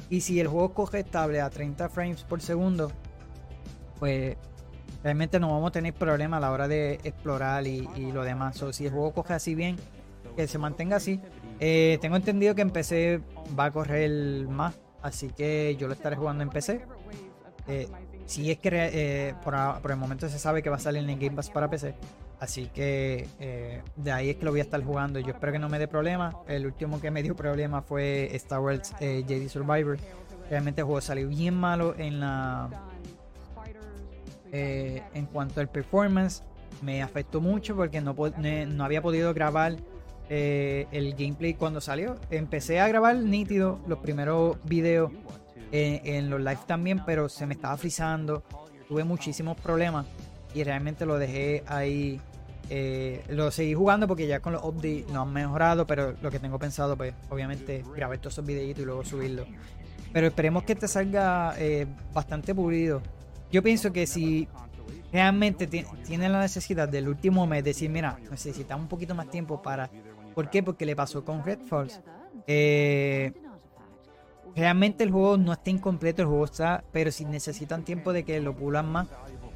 [0.08, 2.90] Y si el juego coge estable a 30 frames por segundo,
[3.98, 4.36] pues
[5.02, 8.62] realmente no vamos a tener problema a la hora de explorar y, lo demás.
[8.62, 9.76] O si el juego coge así bien,
[10.34, 11.20] que se mantenga así.
[11.60, 13.20] Eh, tengo entendido que en PC
[13.58, 14.74] va a correr más
[15.06, 16.80] Así que yo lo estaré jugando en PC.
[17.68, 17.86] Eh,
[18.26, 19.54] si es que eh, por,
[19.88, 21.94] el momento se sabe que va a salir en Game Pass para PC.
[22.40, 25.20] Así que eh, de ahí es que lo voy a estar jugando.
[25.20, 26.36] Yo espero que no me dé problema.
[26.48, 29.96] El último que me dio problema fue Star Wars JD Survivor.
[30.50, 32.68] Realmente el juego salió bien malo en la.
[34.52, 36.42] en cuanto al performance.
[36.82, 39.76] Me afectó mucho porque no, no había podido grabar
[40.28, 42.16] eh, el gameplay cuando salió.
[42.30, 45.12] Empecé a grabar nítido los primeros videos
[45.72, 48.42] en, los live también, pero se me estaba frizando.
[48.88, 50.06] Tuve muchísimos problemas
[50.54, 52.20] y realmente lo dejé ahí.
[52.68, 56.40] Eh, lo seguí jugando porque ya con los updates no han mejorado, pero lo que
[56.40, 59.46] tengo pensado, pues obviamente grabar todos esos videitos y luego subirlos.
[60.12, 63.02] Pero esperemos que te salga eh, bastante pulido.
[63.52, 64.48] Yo pienso que si
[65.12, 69.90] realmente tiene la necesidad del último mes decir, mira, necesitamos un poquito más tiempo para...
[70.36, 70.62] ¿Por qué?
[70.62, 71.98] Porque le pasó con Red Falls.
[72.46, 73.32] Eh,
[74.54, 78.38] realmente el juego no está incompleto, el juego está, pero si necesitan tiempo de que
[78.42, 79.08] lo pulan más,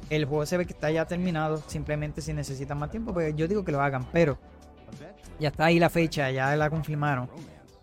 [0.09, 3.47] el juego se ve que está ya terminado, simplemente si necesitan más tiempo, pues yo
[3.47, 4.39] digo que lo hagan, pero
[5.39, 7.29] ya está ahí la fecha, ya la confirmaron.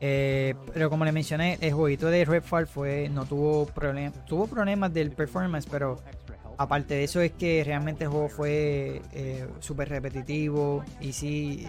[0.00, 4.92] Eh, pero como le mencioné, el jueguito de Redfall fue, no tuvo problemas, tuvo problemas
[4.92, 6.00] del performance, pero
[6.56, 11.64] aparte de eso es que realmente el juego fue eh, súper repetitivo y sí,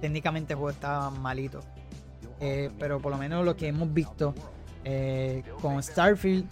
[0.00, 1.60] técnicamente el juego estaba malito.
[2.40, 4.34] Eh, pero por lo menos lo que hemos visto
[5.60, 6.46] con Starfield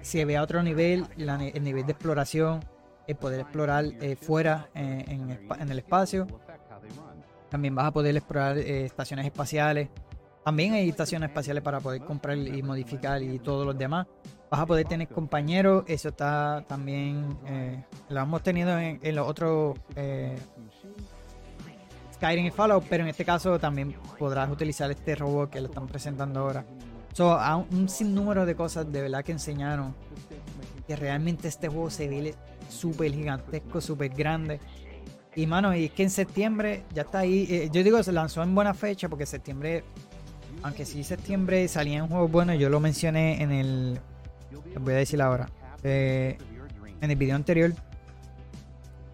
[0.00, 2.60] se ve a otro nivel, el nivel de exploración,
[3.06, 3.84] el poder explorar
[4.22, 5.38] fuera en,
[5.70, 6.26] el espacio.
[7.50, 9.90] También vas a poder explorar estaciones espaciales.
[10.44, 14.06] También hay estaciones espaciales para poder comprar y modificar y todos los demás.
[14.50, 19.78] Vas a poder tener compañeros, eso está también, eh, lo hemos tenido en, los otros
[19.94, 20.36] eh,
[22.20, 25.86] Skyrim y Fallout, pero en este caso también podrás utilizar este robot que lo están
[25.86, 26.66] presentando ahora.
[27.14, 27.38] So,
[27.70, 29.94] un sinnúmero de cosas de verdad que enseñaron
[30.86, 32.34] que realmente este juego se ve
[32.68, 34.60] súper gigantesco, súper grande.
[35.34, 37.46] Y mano, y es que en septiembre ya está ahí.
[37.48, 39.84] Eh, yo digo, se lanzó en buena fecha porque septiembre
[40.62, 44.00] aunque sí septiembre salían juegos buenos, yo lo mencioné en el.
[44.66, 45.48] Les voy a decir ahora.
[45.82, 46.36] Eh,
[47.00, 47.72] en el video anterior.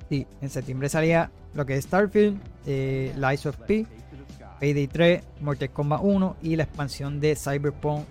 [0.09, 3.87] Sí, en septiembre salía lo que es Starfield, eh, Lies of P,
[4.61, 8.07] Payday 3, Mortal Kombat 1 y la expansión de Cyberpunk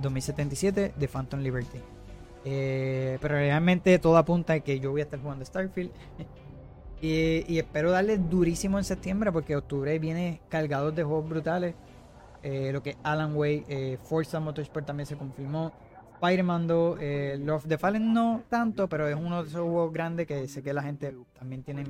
[0.00, 1.80] 2077 eh, de Phantom Liberty.
[2.44, 5.90] pero realmente todo apunta a que yo voy a estar jugando Starfield.
[7.00, 11.74] y, y, espero darle durísimo en septiembre porque octubre viene cargado de juegos brutales.
[12.48, 15.72] Eh, lo que Alan Way, eh, Forza Motorsport también se confirmó.
[16.20, 20.26] Spider-Man 2, eh, Love the Fallen no tanto, pero es uno de esos juegos grandes
[20.26, 21.84] que sé que la gente también tiene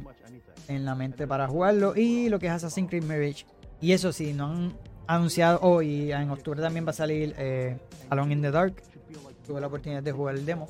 [0.69, 1.95] en la mente para jugarlo.
[1.97, 3.47] Y lo que es Assassin's Creed Mirage.
[3.81, 4.73] Y eso sí, no han
[5.07, 7.79] anunciado hoy, en octubre también va a salir eh,
[8.11, 8.83] Alone in the Dark.
[9.47, 10.67] Tuve la oportunidad de jugar el demo.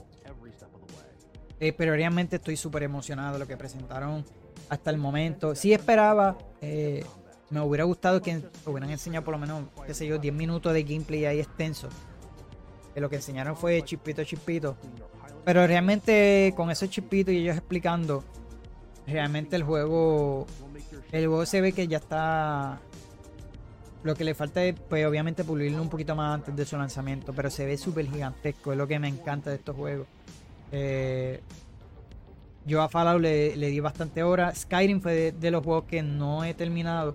[1.59, 4.25] pero realmente estoy súper emocionado de lo que presentaron
[4.69, 5.55] hasta el momento.
[5.55, 6.37] Sí esperaba
[7.51, 10.83] me hubiera gustado que hubieran enseñado por lo menos, qué sé yo, 10 minutos de
[10.83, 11.89] gameplay ahí extenso.
[12.97, 14.75] Que lo que enseñaron fue chispito, chispito.
[15.45, 18.25] Pero realmente con esos chispitos y ellos explicando,
[19.07, 20.47] realmente el juego,
[21.13, 22.81] el juego se ve que ya está...
[24.03, 27.35] Lo que le falta es, pues obviamente, pulirlo un poquito más antes de su lanzamiento,
[27.35, 30.07] pero se ve súper gigantesco, es lo que me encanta de estos juegos.
[30.73, 31.43] Eh,
[32.65, 34.55] yo a Fallout le, di bastante hora.
[34.55, 37.15] Skyrim fue de, los juegos que no he terminado.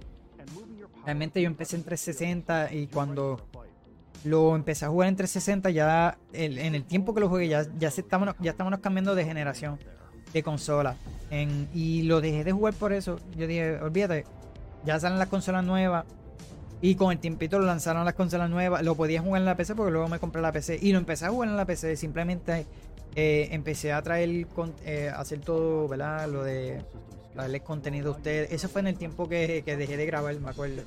[1.06, 3.48] Realmente yo empecé en 360 y cuando
[4.24, 7.90] lo empecé a jugar en 360 ya en el tiempo que lo jugué ya, ya,
[7.90, 9.80] se estamos, ya estamos cambiando de generación
[10.34, 10.96] de consola.
[11.74, 13.20] y lo dejé de jugar por eso.
[13.36, 14.26] Yo dije, olvídate,
[14.86, 16.06] ya salen las consolas nuevas.
[16.84, 18.84] Y con el tiempito lo lanzaron las consolas nuevas.
[18.84, 20.80] Lo podía jugar en la PC porque luego me compré la PC.
[20.82, 21.96] Y lo empecé a jugar en la PC.
[21.96, 22.66] Simplemente
[23.16, 24.48] eh, empecé a traer,
[24.84, 26.28] eh, hacer todo, ¿verdad?
[26.28, 26.84] Lo de
[27.36, 28.52] darle contenido a ustedes.
[28.52, 30.82] Eso fue en el tiempo que, dejé de grabar, me acuerdo.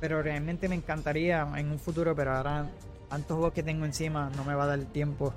[0.00, 2.66] Pero realmente me encantaría en un futuro, pero ahora
[3.08, 5.32] tantos juegos que tengo encima no me va a dar el tiempo,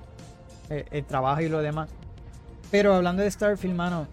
[0.69, 1.89] eh, el, trabajo y lo demás.
[2.71, 4.07] Pero hablando de Starfield, mano,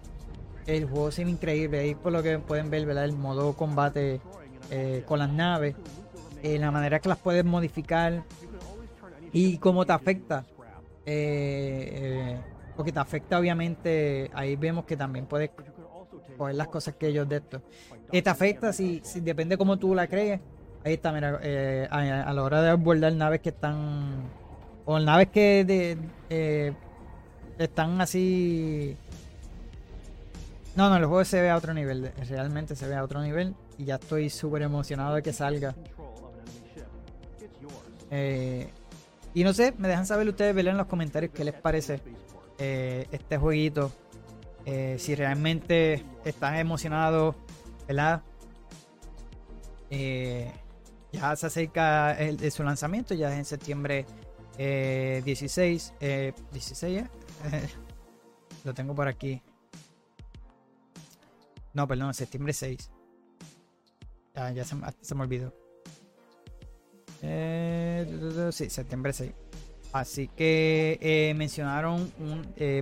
[0.67, 1.79] el juego es increíble.
[1.81, 3.05] Ahí por lo que pueden ver, ¿verdad?
[3.05, 4.21] El modo combate
[4.71, 5.75] eh, con las naves,
[6.43, 8.23] eh, la manera que las puedes modificar
[9.33, 10.45] y cómo te afecta.
[12.77, 15.51] porque te afecta obviamente, ahí vemos que también puedes
[16.37, 17.63] coger las cosas que ellos de esto.
[18.13, 20.41] Y te afecta si, si depende cómo tú la crees.
[20.85, 24.23] Ahí está, mira, eh, a, la hora de abordar naves que están.
[24.85, 25.99] O naves que
[26.31, 26.73] eh,
[27.59, 28.97] están así.
[30.77, 32.13] No, no, el juego se ve a otro nivel.
[32.29, 33.55] Realmente se ve a otro nivel.
[33.79, 35.75] Y ya estoy súper emocionado de que salga.
[38.13, 38.71] Eh,
[39.35, 42.01] y no sé, me dejan saber ustedes, ver en los comentarios qué les parece
[42.59, 43.91] este jueguito.
[44.67, 47.37] Eh, si realmente están emocionados,
[47.87, 48.21] ¿verdad?
[49.91, 50.51] Eh,
[51.13, 54.07] ya se acerca el, de su lanzamiento, ya es en septiembre
[54.59, 55.95] 16.
[56.01, 57.05] Eh, 16
[58.65, 59.41] Lo tengo por aquí.
[61.73, 62.91] No, perdón, septiembre 6.
[64.35, 65.55] Ya, se, se, me olvidó.
[68.51, 69.33] sí, septiembre 6.
[69.93, 72.11] Así que mencionaron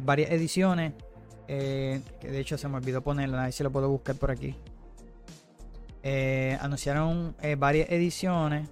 [0.02, 0.94] varias ediciones
[1.48, 4.30] eh, que de hecho se me olvidó ponerlo, a ver si lo puedo buscar por
[4.30, 4.54] aquí.
[6.02, 8.68] Eh, anunciaron eh, varias ediciones.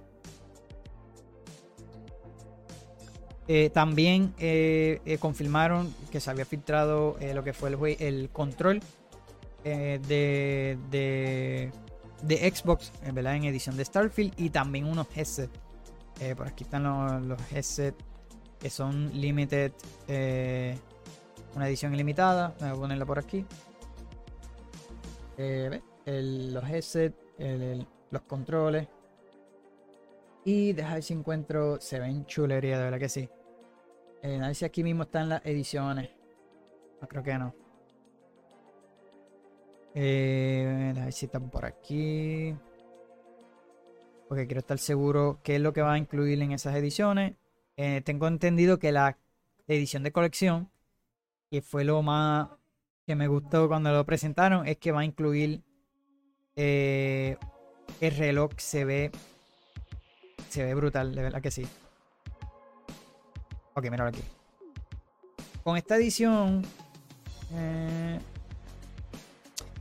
[3.73, 4.33] También
[5.19, 8.79] confirmaron que se había filtrado lo que fue el, el control
[9.63, 11.71] de, de,
[12.23, 13.35] de, Xbox ¿verdad?
[13.35, 15.51] en edición de Starfield y también unos headsets.
[16.37, 17.97] por aquí están los, los headsets
[18.59, 19.73] que son limited,
[21.55, 22.55] una edición ilimitada.
[22.59, 23.45] Voy a ponerla por aquí.
[25.37, 27.15] los headsets,
[28.11, 28.87] los controles.
[30.45, 31.79] Y deja ver si encuentro.
[31.79, 33.29] Se ven chulería, de verdad que sí.
[34.21, 36.09] Eh, a ver si aquí mismo están las ediciones.
[37.01, 37.53] No creo que no.
[39.95, 42.55] Eh, a ver si están por aquí.
[44.27, 47.35] Porque quiero estar seguro qué es lo que va a incluir en esas ediciones.
[47.77, 49.17] Eh, tengo entendido que la
[49.67, 50.69] edición de colección,
[51.53, 52.47] que fue lo más
[53.05, 55.61] que me gustó cuando lo presentaron, es que va a incluir
[56.55, 57.37] eh,
[58.01, 59.11] el reloj se ve
[60.49, 61.67] se ve brutal, de verdad que sí.
[63.75, 64.23] Ok, mira aquí.
[65.63, 66.63] Con esta edición
[67.53, 68.19] eh,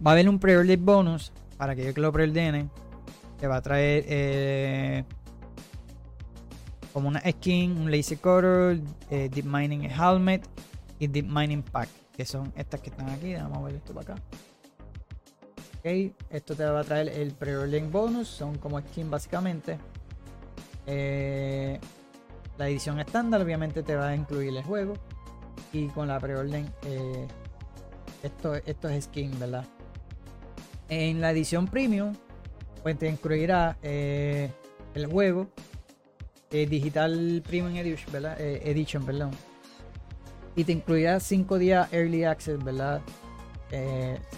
[0.06, 2.70] va a haber un pre-order bonus para que yo que lo preordenen.
[3.40, 5.04] Que va a traer eh,
[6.92, 10.46] como una skin, un laser cutter, deep mining helmet
[11.02, 11.88] y deep mining pack.
[12.16, 13.34] Que son estas que están aquí.
[13.34, 14.22] Vamos a ver esto para acá.
[15.78, 18.28] Ok, esto te va a traer el pre-order bonus.
[18.28, 19.78] Son como skin básicamente.
[20.86, 21.80] Eh,
[22.56, 24.94] la edición estándar obviamente te va a incluir el juego.
[25.72, 27.26] Y con la preorden, eh,
[28.22, 29.64] esto, esto es skin, ¿verdad?
[30.88, 32.14] En la edición premium,
[32.82, 34.52] pues te incluirá eh,
[34.94, 35.48] el juego.
[36.50, 38.40] digital Premium Edition, ¿verdad?
[38.40, 39.30] Edition, perdón.
[40.54, 43.00] Y te incluirá 5 días Early Access, ¿verdad?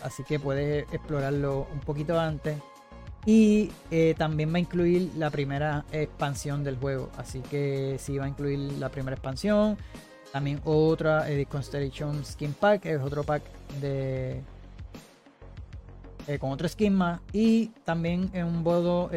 [0.05, 2.57] así que puedes explorarlo un poquito antes
[3.27, 7.11] y eh, también va a incluir la primera expansión del juego.
[7.17, 9.79] Así que sí va a incluir la primera expansión.
[10.33, 13.43] También otra eh, Constellation Skin Pack, es otro pack
[13.81, 14.43] de
[16.27, 17.21] eh, con otro skin más.
[17.33, 19.09] Y también un bono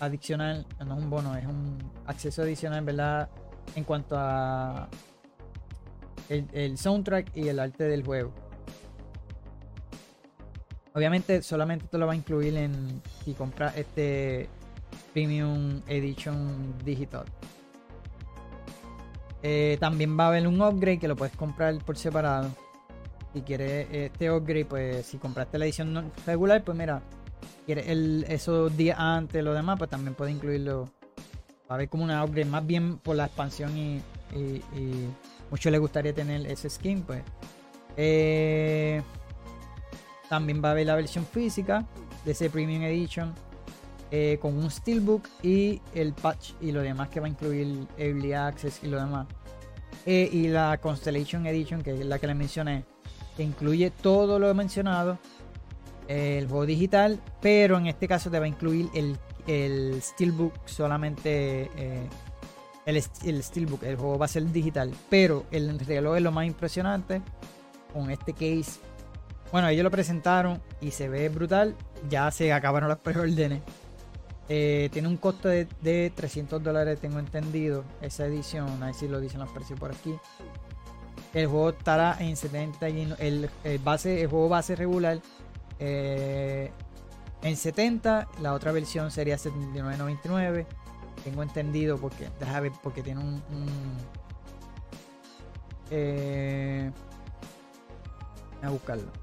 [0.00, 3.28] adicional, no es un bono, es un acceso adicional, ¿verdad?
[3.76, 4.88] En cuanto a
[6.28, 8.32] el soundtrack y el arte del juego.
[10.94, 14.48] Obviamente solamente te lo va a incluir en si compras este
[15.12, 17.24] Premium Edition Digital.
[19.42, 22.50] Eh, también va a haber un upgrade que lo puedes comprar por separado.
[23.32, 27.02] Si quieres este upgrade, pues si compraste la edición regular, pues mira,
[27.64, 30.90] quieres el, esos días antes, lo demás, pues también puedes incluirlo.
[31.68, 34.02] Va a haber como una upgrade, más bien por la expansión y,
[34.34, 35.08] y,
[35.50, 37.22] mucho le gustaría tener ese skin, pues.
[37.96, 39.02] Eh,
[40.28, 41.84] también va a haber la versión física
[42.24, 43.34] de ese Premium Edition
[44.10, 48.32] eh, con un Steelbook y el patch y lo demás que va a incluir Early
[48.32, 49.26] Access y lo demás.
[50.06, 52.84] Eh, y la Constellation Edition, que es la que les mencioné,
[53.36, 55.18] que incluye todo lo mencionado,
[56.08, 59.16] el juego digital, pero en este caso te va a incluir el,
[59.46, 61.70] el Steelbook solamente.
[62.86, 66.46] El, el Steelbook, el juego va a ser digital, pero el reloj es lo más
[66.46, 67.22] impresionante
[67.92, 68.80] con este case
[69.52, 71.76] bueno, ellos lo presentaron y se ve brutal.
[72.08, 73.60] Ya se acabaron las preórdenes.
[74.48, 78.82] Eh, tiene un costo de, 300 dólares, tengo entendido, esa edición.
[78.82, 80.14] Ahí sí lo dicen los precios por aquí.
[81.34, 83.50] El juego estará en 70 y el,
[83.84, 85.20] base, el juego base regular
[85.78, 86.70] eh,
[87.42, 88.28] en 70.
[88.40, 90.64] La otra versión sería 79.99.
[91.24, 93.42] Tengo entendido porque, déjame ver, porque tiene un,
[95.90, 96.90] eh,
[98.62, 99.22] a buscarlo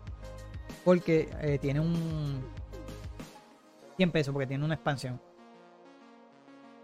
[0.84, 2.44] porque eh, tiene un
[3.98, 5.22] 100 pesos porque tiene una expansión.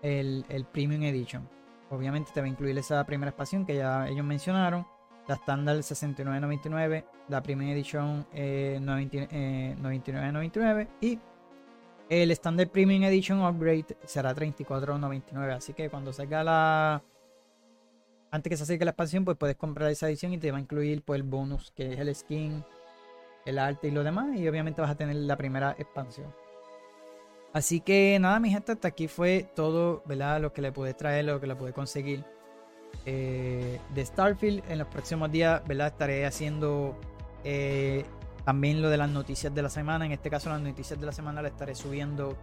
[0.02, 1.50] El, Premium Edition.
[1.90, 4.86] Obviamente te va a incluir esa primera expansión que ya ellos mencionaron.
[5.28, 11.20] La estándar 69.99, la Premium Edition eh, 99.99 eh, y
[12.10, 15.56] el Standard Premium Edition Upgrade será 34.99.
[15.56, 17.04] Así que cuando salga la.
[18.32, 20.62] Antes que se acerque la expansión, pues puedes comprar esa edición y te va a
[20.62, 22.64] incluir pues, el bonus que es el skin
[23.46, 24.36] el arte y lo demás.
[24.38, 26.34] Y obviamente vas a tener la primera expansión.
[27.54, 30.42] Así que nada, mi gente, hasta aquí fue todo, ¿verdad?
[30.42, 32.26] Lo que le pude traer, lo que le pude conseguir
[33.06, 34.64] eh, de Starfield.
[34.70, 35.88] En los próximos días, ¿verdad?
[35.88, 36.98] Estaré haciendo
[37.46, 38.04] eh,
[38.46, 40.06] también lo de las noticias de la semana.
[40.06, 42.38] En este caso, las noticias de la semana las estaré subiendo.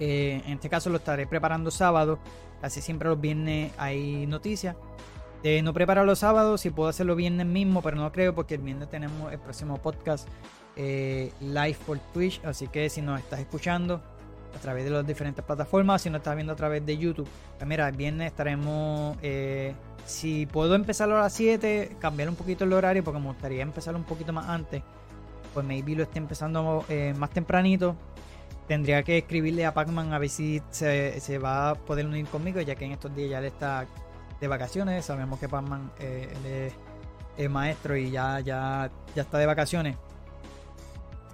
[0.00, 2.18] Eh, en este caso, lo estaré preparando sábado.
[2.60, 4.76] Casi siempre los viernes hay noticias.
[5.44, 8.60] Eh, no preparo los sábados, si puedo hacerlo viernes mismo, pero no creo porque el
[8.60, 10.28] viernes tenemos el próximo podcast
[10.76, 12.40] eh, live por Twitch.
[12.44, 14.02] Así que si nos estás escuchando
[14.54, 16.02] a través de las diferentes plataformas.
[16.02, 19.16] Si no estás viendo a través de YouTube, pues mira, el viernes estaremos.
[19.22, 19.74] Eh,
[20.04, 23.94] si puedo empezarlo a las 7, cambiar un poquito el horario porque me gustaría empezar
[23.94, 24.82] un poquito más antes.
[25.54, 27.96] Pues maybe lo esté empezando eh, más tempranito.
[28.66, 32.60] Tendría que escribirle a Pacman a ver si se, se, va a poder unir conmigo,
[32.60, 33.86] ya que en estos días ya le está
[34.40, 35.04] de vacaciones.
[35.04, 36.72] Sabemos que Pacman eh,
[37.36, 39.96] es, maestro y ya, ya, ya está de vacaciones.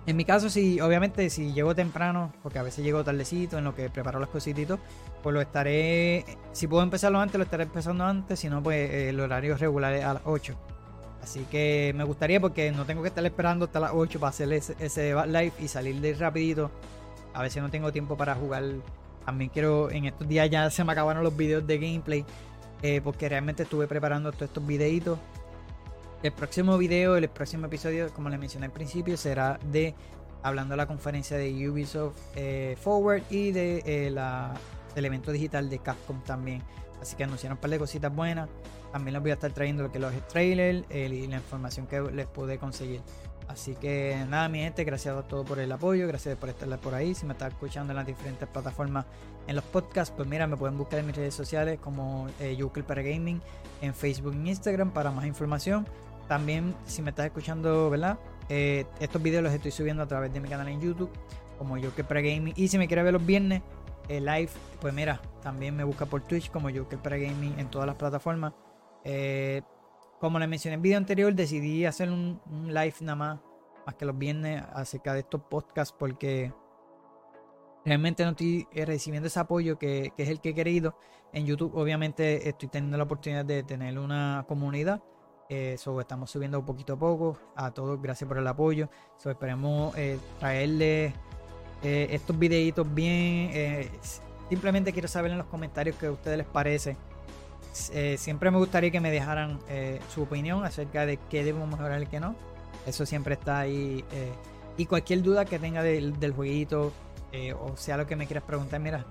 [0.08, 3.74] En mi caso, si obviamente si llego temprano, porque a veces llego tardecito en lo
[3.74, 4.78] que preparo las cositas,
[5.22, 9.20] pues lo estaré, si puedo empezarlo antes, lo estaré empezando antes, si no, pues el
[9.20, 10.54] horario regular es a las 8.
[11.22, 14.50] Así que me gustaría porque no tengo que estar esperando hasta las 8 para hacer
[14.50, 16.70] ese, live y salir de rapidito.
[17.34, 18.64] A veces no tengo tiempo para jugar.
[19.26, 22.24] También quiero, en estos días ya se me acabaron los videos de gameplay.
[22.80, 25.18] Eh, porque realmente estuve preparando todos estos videitos
[26.22, 29.94] el próximo video, el próximo episodio, como les mencioné al principio, será de
[30.42, 34.14] hablando de la conferencia de Ubisoft eh, Forward y de eh,
[34.94, 36.62] del evento digital de Capcom también.
[37.00, 38.48] Así que anunciaron un par de cositas buenas.
[38.92, 42.26] También les voy a estar trayendo lo que los trailers y la información que les
[42.26, 43.00] pude conseguir.
[43.46, 46.94] Así que nada, mi gente, gracias a todos por el apoyo, gracias por estar por
[46.94, 47.14] ahí.
[47.14, 49.06] Si me estás escuchando en las diferentes plataformas
[49.46, 53.02] en los podcasts, pues mira, me pueden buscar en mis redes sociales como eh, para
[53.02, 53.40] Gaming,
[53.80, 55.86] en Facebook e Instagram para más información.
[56.28, 58.18] También, si me estás escuchando, ¿verdad?
[58.50, 61.10] Eh, estos videos los estoy subiendo a través de mi canal en YouTube,
[61.56, 62.52] como Joker Gaming.
[62.54, 63.62] Y si me quieres ver los viernes,
[64.08, 64.50] eh, live,
[64.80, 68.52] pues mira, también me busca por Twitch como Joker Gaming en todas las plataformas.
[69.04, 69.62] Eh,
[70.20, 73.40] como les mencioné en el video anterior, decidí hacer un, live nada más,
[73.86, 76.52] más que los viernes, acerca de estos podcasts, porque
[77.86, 80.98] realmente no estoy recibiendo ese apoyo que, que, es el que he querido.
[81.32, 85.02] En YouTube, obviamente, estoy teniendo la oportunidad de tener una comunidad
[85.48, 87.38] eh, estamos subiendo poquito a poco.
[87.56, 88.88] A todos, gracias por el apoyo.
[89.24, 91.14] esperemos eh, traerles
[91.82, 93.50] eh, estos videitos bien.
[93.52, 93.90] Eh,
[94.48, 96.96] simplemente quiero saber en los comentarios qué a ustedes les parece.
[97.72, 99.58] siempre me gustaría que me dejaran
[100.08, 102.34] su opinión acerca de qué debemos mejorar y qué no.
[102.86, 104.04] Eso siempre está ahí.
[104.76, 106.92] y cualquier duda que tenga del, del jueguito,
[107.60, 109.04] o sea lo que me quieras preguntar, mira,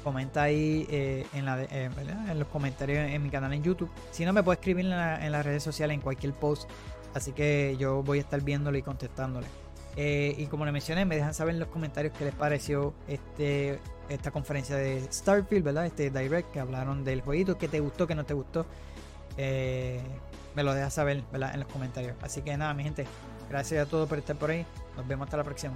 [0.00, 1.90] comenta ahí eh, eh,
[2.28, 3.90] en los comentarios en mi canal en YouTube.
[4.10, 6.68] Si no, me puede escribir en, las redes sociales, en cualquier post.
[7.14, 9.46] Así que yo voy a estar viéndolo y contestándole.
[9.96, 13.80] Eh, y como le mencioné, me dejan saber en los comentarios qué les pareció este,
[14.08, 15.86] esta conferencia de Starfield, ¿verdad?
[15.86, 18.66] Este direct que hablaron del jueguito, qué te gustó, qué no te gustó.
[19.36, 21.24] me lo dejas saber.
[21.32, 22.14] En los comentarios.
[22.22, 23.06] Así que nada, mi gente,
[23.48, 24.64] gracias a todos por estar por ahí.
[24.96, 25.74] Nos vemos hasta la próxima.